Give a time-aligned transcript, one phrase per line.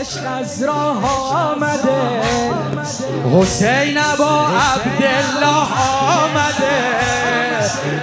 [0.00, 2.22] عشق از راه آمده.
[3.32, 5.66] حسین با عبدالله
[6.10, 6.76] آمده.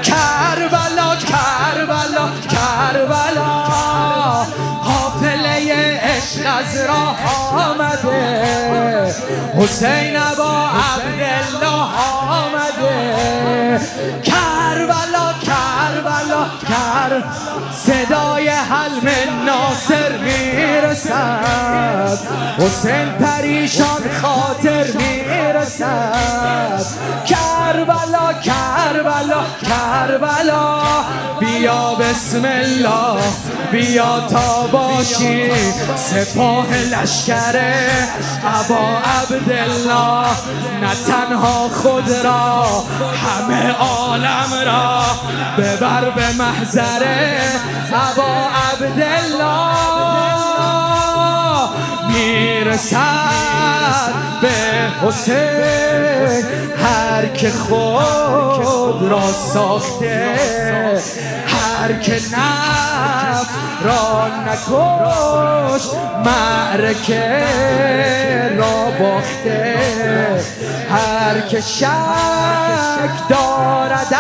[0.04, 3.64] کربلا کربلا کربلا.
[4.84, 7.18] قافله عشق از راه
[7.52, 9.16] آمده.
[9.58, 11.88] حسین با عبدالله
[12.30, 13.80] آمده.
[14.24, 17.24] کربلا کربلا کر
[22.22, 22.62] می‌رسد.
[22.62, 26.86] حسین پریشان خاطر می‌رسد.
[27.26, 30.82] کربلا کربلا کربلا.
[31.40, 33.22] بیا بسم الله
[33.72, 35.52] بیا تا باشی.
[35.96, 37.60] سپاه لشکر
[38.56, 40.28] عبا عبدالله.
[40.82, 42.66] نه تنها خود را
[43.24, 45.04] همه عالم را.
[45.58, 47.04] ببر به محضر
[47.94, 49.74] عبا عبدالله.
[52.14, 54.04] می‌رسد
[54.42, 54.50] به
[55.08, 56.44] حسین.
[56.84, 60.36] هر که خود را ساخته
[61.48, 63.50] هر که نفس
[63.84, 65.84] را نکش
[66.26, 67.46] معرکه
[68.58, 69.76] را باخته.
[70.92, 74.16] هر که شک دارد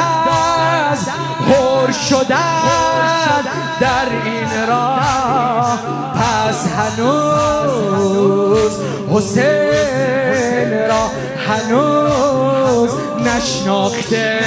[0.91, 1.07] از
[1.47, 3.43] هر شدن
[3.79, 5.22] در این راه
[6.23, 8.71] پس هنوز
[9.13, 11.09] حسین را
[11.47, 14.39] هنوز نشناخته.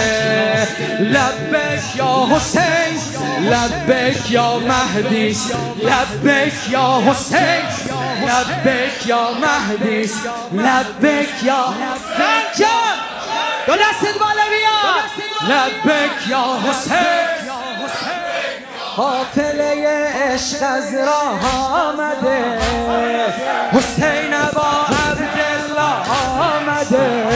[1.00, 3.00] لبک یا حسین؟
[3.50, 5.50] لبک یا مهدیس؟
[5.82, 7.64] لبک یا حسین؟
[8.26, 10.14] لبک یا مهدیس؟
[10.52, 11.64] لبک یا
[12.58, 12.96] جان
[13.66, 14.46] دو دستت بالا
[15.48, 17.35] لبک یا حسین؟
[18.96, 19.88] حافله
[20.32, 21.40] عشق از راه
[21.88, 22.58] آمده.
[23.72, 25.96] حسین با عبدالله
[26.40, 27.26] آمده.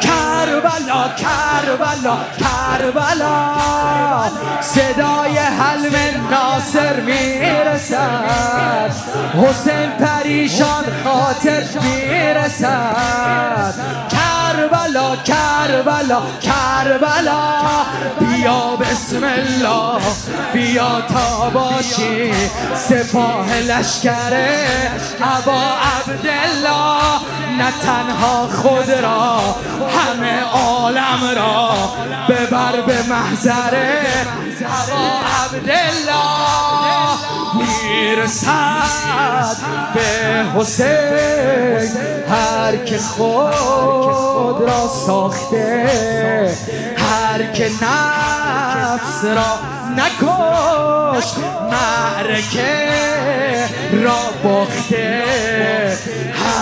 [0.00, 3.54] کربلا کربلا کربلا.
[4.60, 5.94] صدای حلم
[6.30, 8.90] ناصر می‌رسد.
[9.42, 13.74] حسین پریشان خاطر می‌رسد.
[15.16, 17.84] کربلا کربلا.
[18.20, 20.00] بیا بسم الله
[20.52, 22.32] بیا تا باشی.
[22.74, 24.34] سپاه لشکر
[25.22, 27.20] عبا عبدالله
[27.58, 29.40] نه تنها خود را
[29.98, 31.70] همه عالم را
[32.28, 33.76] ببر به محضر
[34.64, 37.18] عبا عبدالله
[37.54, 39.56] می‌رسد
[39.94, 41.90] به حسین
[42.30, 45.90] هر که خود را ساخته
[46.96, 49.58] هر که نفس را
[49.96, 51.32] نکش
[51.70, 52.88] معرکه
[53.92, 54.77] را باخته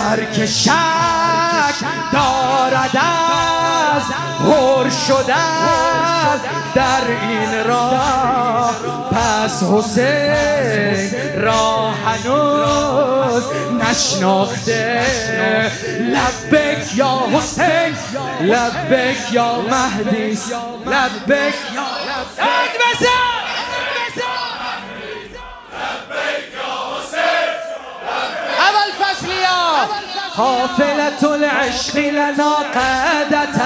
[0.07, 4.03] هر که شک دارد از
[4.39, 6.39] هر شدن
[6.75, 8.75] در این راه
[9.11, 13.43] پس حسین را هنوز
[13.81, 15.05] نشناخته.
[15.99, 17.95] لبک یا حسین
[18.41, 20.51] لبک یا مهدیس
[20.85, 23.46] لبک یا لبک
[30.37, 33.61] حافلة العشق لنا قادتت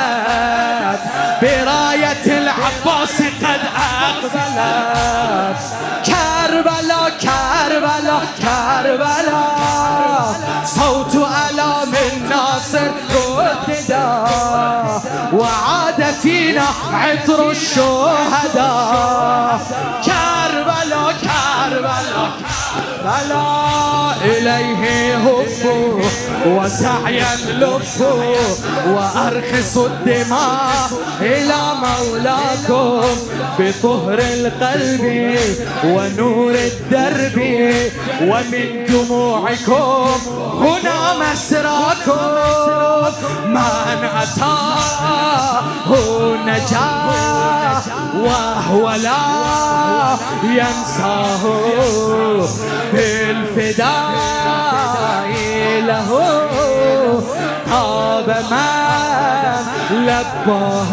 [1.41, 3.61] براية العباس قد
[4.01, 5.57] أقبلت
[6.05, 9.43] كربلا كربلا كربلا
[10.65, 14.25] صوت ألام الناصر رددا
[15.33, 19.59] وعاد فينا عطر الشهداء.
[20.05, 22.25] كربلا كربلا
[23.03, 23.45] كربلا
[24.23, 26.01] إليه هبوا.
[26.45, 28.35] وسعيا لفوا
[28.87, 30.89] وأرخصوا الدماء
[31.21, 33.01] إلى مولاكم
[33.59, 35.35] بطهر القلب
[35.85, 37.37] ونور الدرب
[38.21, 40.07] ومن دموعكم
[40.61, 42.31] هنا مسراكم
[43.47, 45.61] من أتاه
[46.45, 47.81] نجاه
[48.15, 49.21] وهو لا
[50.43, 51.43] ينساه
[52.93, 54.11] بالفداء
[55.87, 56.09] له
[57.71, 58.71] طاب من
[60.07, 60.91] لباه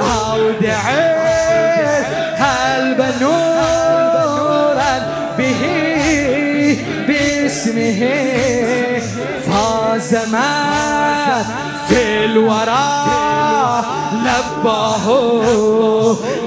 [0.00, 0.84] أودع
[2.38, 4.94] قلب نورا
[5.38, 5.62] به
[7.08, 8.02] باسمه
[9.46, 11.44] فاز من.
[11.88, 12.90] في الورى
[14.12, 15.06] لباه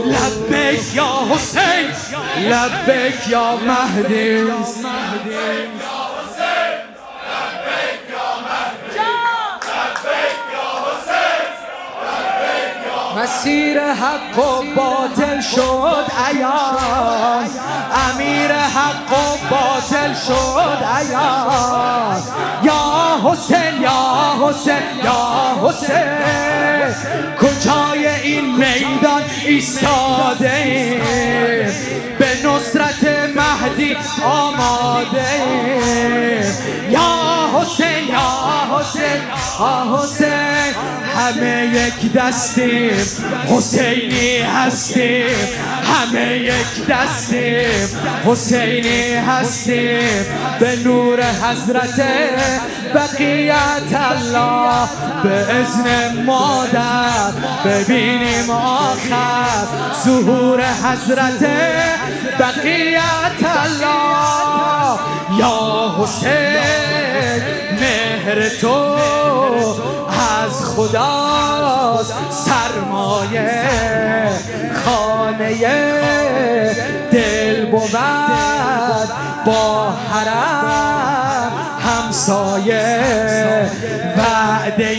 [0.06, 1.88] لبيك يا حسين
[2.38, 4.44] لبک یا مهدی.
[13.24, 17.50] مسیر حق و باطل شد ایان
[18.10, 22.22] امیر حق و باطل شد ایان
[22.64, 26.96] یا حسین یا حسین یا حسین.
[27.42, 31.02] کجای این میدان ایستاده؟
[32.20, 33.04] به نصرت
[33.36, 35.34] مهدی آماده.
[36.90, 39.22] یا حسین یا حسین
[39.60, 40.53] یا حسین.
[41.16, 42.92] همه یک دستیم.
[43.48, 45.26] حسینی هستیم.
[45.84, 48.00] همه یک دستیم.
[48.26, 50.26] حسینی هستیم.
[50.60, 52.02] به نور حضرت
[52.96, 54.88] بقیت الله.
[55.24, 57.32] به ازن مادر.
[57.66, 59.66] ببینیم آخر.
[60.06, 61.50] ظهور حضرت
[62.40, 65.00] بقیت الله.
[65.40, 67.53] یا حسین.
[68.36, 68.96] مهر تو
[70.44, 72.14] از خداست.
[72.30, 73.64] سرمایه
[74.86, 75.54] خانه
[77.12, 77.98] دل بود
[79.46, 83.00] با حرم همسایه
[84.18, 84.98] وعده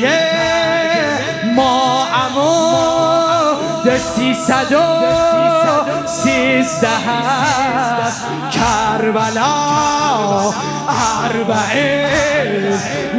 [1.56, 1.94] ما
[3.90, 6.88] سیصد و سیزده
[8.50, 9.54] کربلا
[11.25, 12.08] اربعه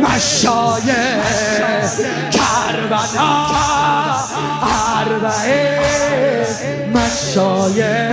[0.02, 1.22] مشایه
[2.32, 3.46] کربلا
[4.98, 5.80] اربعه
[6.94, 8.12] مشایه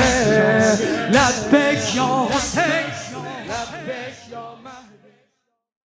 [1.10, 2.61] لبک یا حسین.